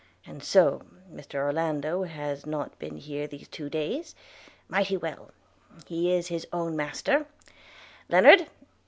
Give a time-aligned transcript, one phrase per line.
[0.25, 0.81] And so
[1.13, 4.15] Mr Orlando has not been here these two days!
[4.67, 5.29] Mighty well;
[5.85, 7.27] he is his own master–
[8.09, 8.47] Lennard!